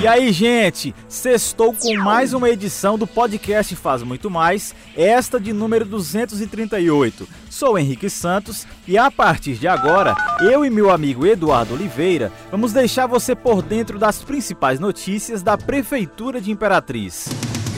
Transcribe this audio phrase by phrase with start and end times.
[0.00, 5.52] E aí, gente, sextou com mais uma edição do podcast Faz Muito Mais, esta de
[5.52, 7.28] número 238.
[7.50, 12.72] Sou Henrique Santos e a partir de agora, eu e meu amigo Eduardo Oliveira vamos
[12.72, 17.28] deixar você por dentro das principais notícias da Prefeitura de Imperatriz.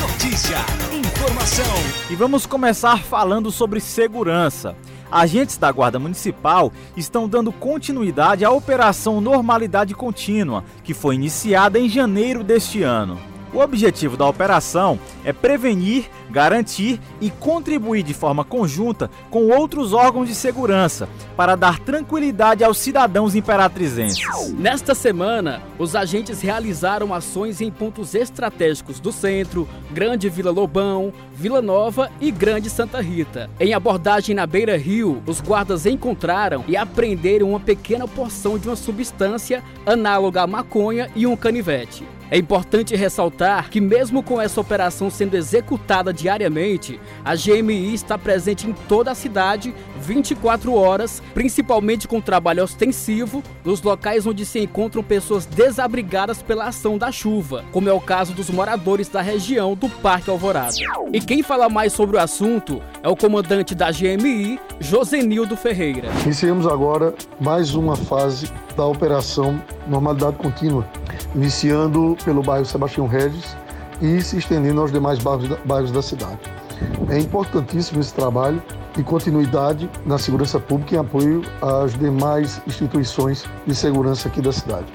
[0.00, 0.56] Notícia,
[0.90, 1.76] informação.
[2.08, 4.74] E vamos começar falando sobre segurança.
[5.10, 11.88] Agentes da Guarda Municipal estão dando continuidade à Operação Normalidade Contínua, que foi iniciada em
[11.88, 13.35] janeiro deste ano.
[13.52, 20.28] O objetivo da operação é prevenir, garantir e contribuir de forma conjunta com outros órgãos
[20.28, 24.26] de segurança para dar tranquilidade aos cidadãos imperatrizenses.
[24.52, 31.62] Nesta semana, os agentes realizaram ações em pontos estratégicos do centro, Grande Vila Lobão, Vila
[31.62, 33.48] Nova e Grande Santa Rita.
[33.60, 38.76] Em abordagem na Beira Rio, os guardas encontraram e apreenderam uma pequena porção de uma
[38.76, 42.04] substância análoga à maconha e um canivete.
[42.28, 48.66] É importante ressaltar que, mesmo com essa operação sendo executada diariamente, a GMI está presente
[48.66, 55.04] em toda a cidade 24 horas, principalmente com trabalho ostensivo nos locais onde se encontram
[55.04, 59.88] pessoas desabrigadas pela ação da chuva, como é o caso dos moradores da região do
[59.88, 60.74] Parque Alvorada.
[61.12, 66.08] E quem fala mais sobre o assunto é o comandante da GMI, Josenildo Ferreira.
[66.24, 70.84] Iniciamos agora mais uma fase da operação Normalidade Contínua
[71.34, 73.56] iniciando pelo bairro Sebastião Regis
[74.00, 76.38] e se estendendo aos demais bairros da, bairros da cidade.
[77.08, 78.62] É importantíssimo esse trabalho
[78.94, 84.86] de continuidade na segurança pública e apoio às demais instituições de segurança aqui da cidade.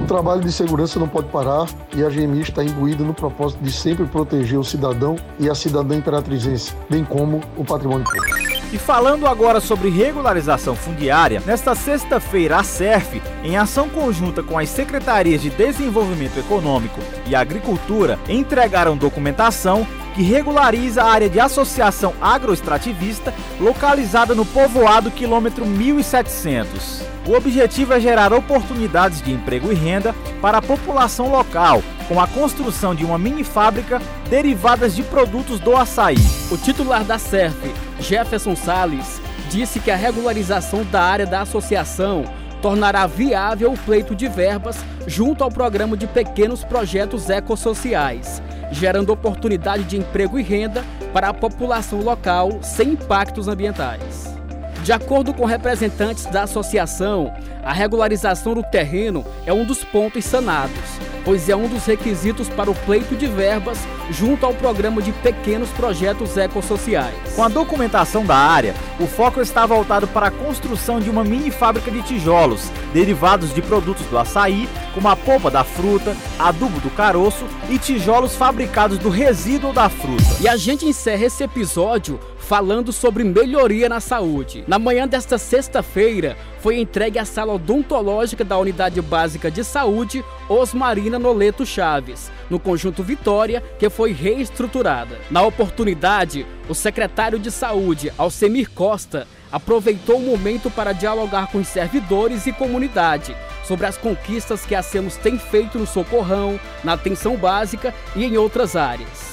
[0.00, 3.70] O trabalho de segurança não pode parar e a GMI está imbuída no propósito de
[3.70, 8.53] sempre proteger o cidadão e a cidadã imperatrizense, bem como o patrimônio público.
[8.74, 14.68] E falando agora sobre regularização fundiária, nesta sexta-feira a SERF, em ação conjunta com as
[14.68, 19.86] Secretarias de Desenvolvimento Econômico e Agricultura, entregaram documentação
[20.16, 27.02] que regulariza a área de associação agroextrativista localizada no povoado quilômetro 1700.
[27.28, 30.12] O objetivo é gerar oportunidades de emprego e renda
[30.42, 35.76] para a população local, com a construção de uma mini fábrica derivadas de produtos do
[35.76, 36.16] açaí.
[36.50, 39.20] O titular da SERF, Jefferson Sales,
[39.50, 42.24] disse que a regularização da área da associação
[42.60, 44.76] tornará viável o pleito de verbas
[45.06, 51.34] junto ao programa de pequenos projetos ecossociais, gerando oportunidade de emprego e renda para a
[51.34, 54.34] população local sem impactos ambientais.
[54.82, 57.32] De acordo com representantes da associação,
[57.62, 62.70] a regularização do terreno é um dos pontos sanados, pois é um dos requisitos para
[62.70, 63.78] o pleito de verbas
[64.10, 67.14] junto ao programa de pequenos projetos ecossociais.
[67.34, 71.50] Com a documentação da área, o foco está voltado para a construção de uma mini
[71.50, 76.90] fábrica de tijolos, derivados de produtos do açaí, como a polpa da fruta, adubo do
[76.90, 80.22] caroço e tijolos fabricados do resíduo da fruta.
[80.40, 84.64] E a gente encerra esse episódio falando sobre melhoria na saúde.
[84.68, 91.18] Na manhã desta sexta-feira, foi entregue a sala odontológica da Unidade Básica de Saúde Osmarina
[91.18, 95.18] Noleto Chaves, no Conjunto Vitória, que foi reestruturada.
[95.30, 101.68] Na oportunidade, o secretário de Saúde, Alcemir Costa, aproveitou o momento para dialogar com os
[101.68, 107.36] servidores e comunidade sobre as conquistas que a SEMOS tem feito no socorrão, na atenção
[107.36, 109.23] básica e em outras áreas.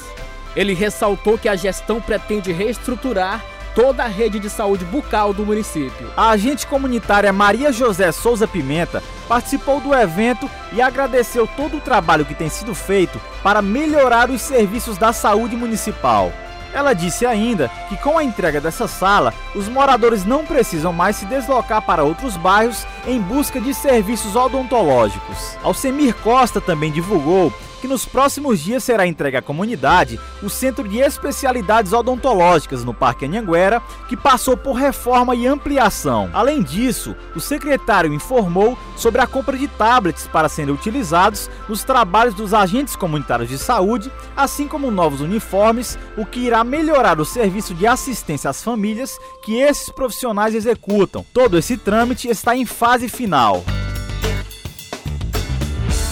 [0.54, 3.42] Ele ressaltou que a gestão pretende reestruturar
[3.74, 6.10] toda a rede de saúde bucal do município.
[6.16, 12.24] A agente comunitária Maria José Souza Pimenta participou do evento e agradeceu todo o trabalho
[12.24, 16.32] que tem sido feito para melhorar os serviços da saúde municipal.
[16.74, 21.26] Ela disse ainda que com a entrega dessa sala, os moradores não precisam mais se
[21.26, 25.56] deslocar para outros bairros em busca de serviços odontológicos.
[25.62, 27.52] Alcemir Costa também divulgou
[27.82, 33.26] que nos próximos dias será entregue à comunidade o Centro de Especialidades Odontológicas no Parque
[33.26, 36.30] Anhanguera, que passou por reforma e ampliação.
[36.32, 42.34] Além disso, o secretário informou sobre a compra de tablets para serem utilizados nos trabalhos
[42.34, 47.74] dos agentes comunitários de saúde, assim como novos uniformes, o que irá melhorar o serviço
[47.74, 51.26] de assistência às famílias que esses profissionais executam.
[51.34, 53.64] Todo esse trâmite está em fase final.